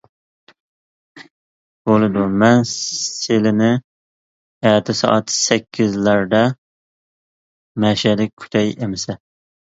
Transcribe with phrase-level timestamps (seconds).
[1.89, 3.67] —بولىدۇ، مەن سىلىنى
[4.69, 6.41] ئەتە سائەت سەككىزلەردە
[7.85, 9.17] مەشەدە كۈتەي ئەمىسە.